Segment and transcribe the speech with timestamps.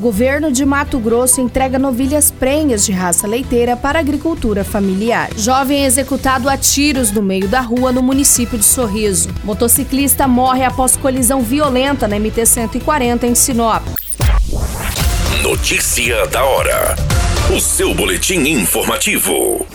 [0.00, 5.28] Governo de Mato Grosso entrega novilhas prenhas de raça leiteira para agricultura familiar.
[5.36, 9.28] Jovem executado a tiros no meio da rua no município de Sorriso.
[9.44, 13.82] Motociclista morre após colisão violenta na MT-140 em Sinop.
[15.42, 16.96] Notícia da hora.
[17.54, 19.66] O seu boletim informativo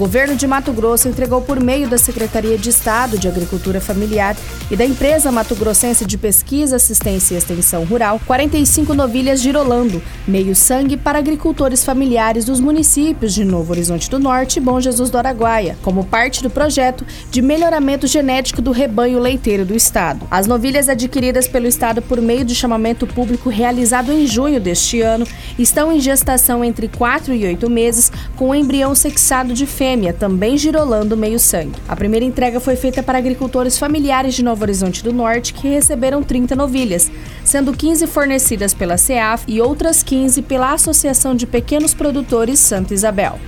[0.00, 4.34] governo de Mato Grosso entregou por meio da Secretaria de Estado de Agricultura Familiar
[4.70, 10.56] e da empresa Mato Grossense de Pesquisa, Assistência e Extensão Rural 45 novilhas girolando, meio
[10.56, 15.18] sangue para agricultores familiares dos municípios de Novo Horizonte do Norte e Bom Jesus do
[15.18, 20.26] Araguaia, como parte do projeto de melhoramento genético do rebanho leiteiro do estado.
[20.30, 25.26] As novilhas adquiridas pelo estado por meio de chamamento público realizado em junho deste ano
[25.58, 30.56] estão em gestação entre 4 e 8 meses com o embrião sexado de fêmea também
[30.56, 31.80] girolando meio sangue.
[31.88, 36.22] A primeira entrega foi feita para agricultores familiares de Novo Horizonte do Norte que receberam
[36.22, 37.10] 30 novilhas,
[37.44, 43.38] sendo 15 fornecidas pela CEAF e outras 15 pela Associação de Pequenos Produtores Santa Isabel.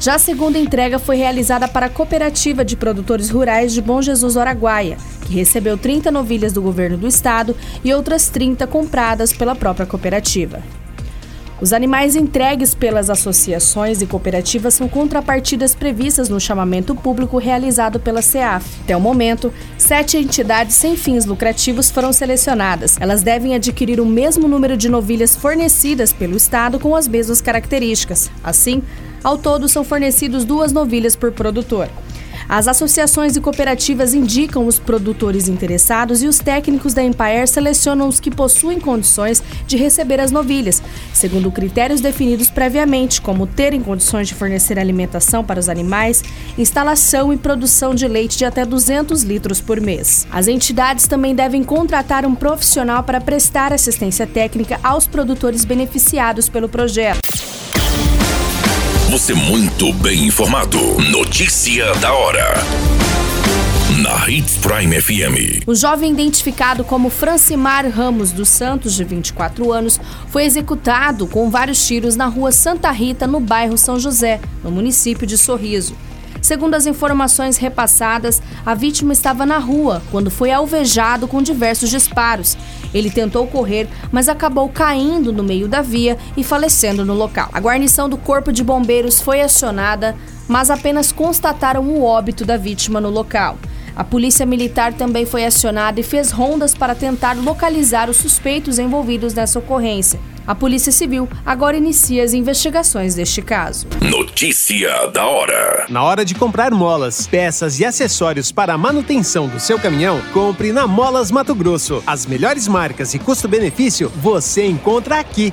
[0.00, 4.36] Já a segunda entrega foi realizada para a Cooperativa de Produtores Rurais de Bom Jesus
[4.36, 9.86] Araguaia, que recebeu 30 novilhas do governo do estado e outras 30 compradas pela própria
[9.86, 10.62] cooperativa.
[11.60, 18.22] Os animais entregues pelas associações e cooperativas são contrapartidas previstas no chamamento público realizado pela
[18.22, 18.64] CEAF.
[18.84, 22.96] Até o momento, sete entidades sem fins lucrativos foram selecionadas.
[23.00, 28.30] Elas devem adquirir o mesmo número de novilhas fornecidas pelo Estado com as mesmas características.
[28.44, 28.80] Assim,
[29.24, 31.88] ao todo são fornecidos duas novilhas por produtor.
[32.48, 38.18] As associações e cooperativas indicam os produtores interessados e os técnicos da Empire selecionam os
[38.18, 40.82] que possuem condições de receber as novilhas,
[41.12, 46.24] segundo critérios definidos previamente, como terem condições de fornecer alimentação para os animais,
[46.56, 50.26] instalação e produção de leite de até 200 litros por mês.
[50.30, 56.68] As entidades também devem contratar um profissional para prestar assistência técnica aos produtores beneficiados pelo
[56.68, 57.47] projeto.
[59.10, 60.78] Você muito bem informado.
[61.10, 62.56] Notícia da hora.
[64.02, 65.66] Na Hits Prime FM.
[65.66, 69.98] O jovem identificado como Francimar Ramos dos Santos, de 24 anos,
[70.28, 75.26] foi executado com vários tiros na rua Santa Rita, no bairro São José, no município
[75.26, 75.96] de Sorriso.
[76.42, 82.56] Segundo as informações repassadas, a vítima estava na rua quando foi alvejado com diversos disparos.
[82.92, 87.48] Ele tentou correr, mas acabou caindo no meio da via e falecendo no local.
[87.52, 90.16] A guarnição do Corpo de Bombeiros foi acionada,
[90.46, 93.58] mas apenas constataram o óbito da vítima no local.
[93.94, 99.34] A polícia militar também foi acionada e fez rondas para tentar localizar os suspeitos envolvidos
[99.34, 100.20] nessa ocorrência.
[100.48, 103.86] A Polícia Civil agora inicia as investigações deste caso.
[104.00, 105.84] Notícia da hora.
[105.90, 110.72] Na hora de comprar molas, peças e acessórios para a manutenção do seu caminhão, compre
[110.72, 112.02] na Molas Mato Grosso.
[112.06, 115.52] As melhores marcas e custo-benefício você encontra aqui.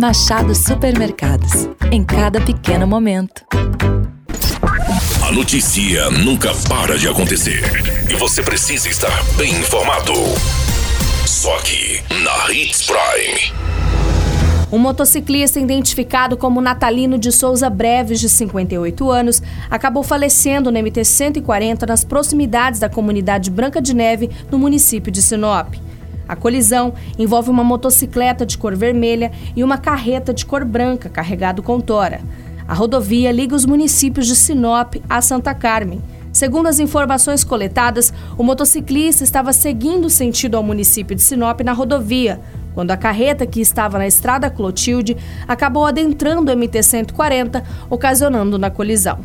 [0.00, 1.68] Machado Supermercados.
[1.90, 3.44] Em cada pequeno momento.
[5.26, 7.62] A notícia nunca para de acontecer.
[8.10, 10.12] E você precisa estar bem informado.
[11.24, 13.54] Só aqui, na Hits Prime.
[14.72, 21.86] Um motociclista identificado como Natalino de Souza Breves, de 58 anos, acabou falecendo no MT-140
[21.86, 25.74] nas proximidades da comunidade Branca de Neve, no município de Sinop.
[26.28, 31.62] A colisão envolve uma motocicleta de cor vermelha e uma carreta de cor branca carregado
[31.62, 32.20] com tora.
[32.66, 36.00] A rodovia liga os municípios de Sinop a Santa Carmen.
[36.32, 42.40] Segundo as informações coletadas, o motociclista estava seguindo sentido ao município de Sinop na rodovia,
[42.74, 45.16] quando a carreta que estava na estrada Clotilde
[45.46, 49.20] acabou adentrando o MT-140, ocasionando na colisão.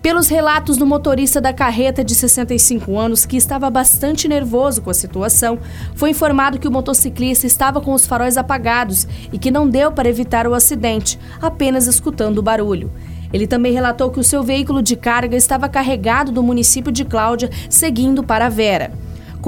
[0.00, 4.94] Pelos relatos do motorista da carreta de 65 anos, que estava bastante nervoso com a
[4.94, 5.58] situação,
[5.96, 10.08] foi informado que o motociclista estava com os faróis apagados e que não deu para
[10.08, 12.92] evitar o acidente, apenas escutando o barulho.
[13.32, 17.50] Ele também relatou que o seu veículo de carga estava carregado do município de Cláudia,
[17.68, 18.92] seguindo para Vera.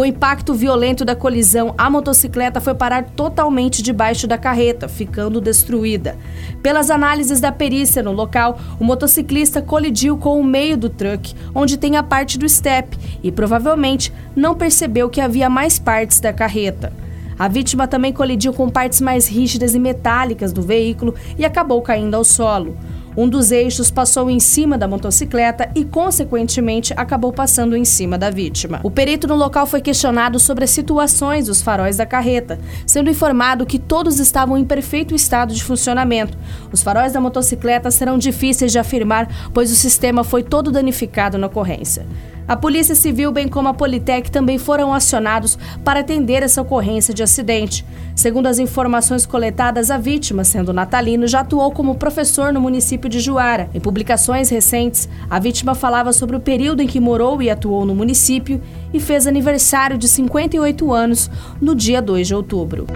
[0.00, 5.42] Com o impacto violento da colisão, a motocicleta foi parar totalmente debaixo da carreta, ficando
[5.42, 6.16] destruída.
[6.62, 11.76] Pelas análises da perícia no local, o motociclista colidiu com o meio do truck, onde
[11.76, 16.94] tem a parte do step, e provavelmente não percebeu que havia mais partes da carreta.
[17.38, 22.14] A vítima também colidiu com partes mais rígidas e metálicas do veículo e acabou caindo
[22.14, 22.74] ao solo.
[23.20, 28.30] Um dos eixos passou em cima da motocicleta e, consequentemente, acabou passando em cima da
[28.30, 28.80] vítima.
[28.82, 33.66] O perito no local foi questionado sobre as situações dos faróis da carreta, sendo informado
[33.66, 36.38] que todos estavam em perfeito estado de funcionamento.
[36.72, 41.46] Os faróis da motocicleta serão difíceis de afirmar, pois o sistema foi todo danificado na
[41.46, 42.06] ocorrência.
[42.50, 47.22] A Polícia Civil, bem como a Politec, também foram acionados para atender essa ocorrência de
[47.22, 47.86] acidente.
[48.16, 53.20] Segundo as informações coletadas, a vítima, sendo natalino, já atuou como professor no município de
[53.20, 53.70] Juara.
[53.72, 57.94] Em publicações recentes, a vítima falava sobre o período em que morou e atuou no
[57.94, 58.60] município
[58.92, 61.30] e fez aniversário de 58 anos
[61.60, 62.88] no dia 2 de outubro.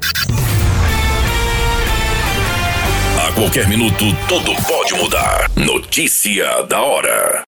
[3.22, 5.48] A qualquer minuto, tudo pode mudar.
[5.54, 7.44] Notícia da hora.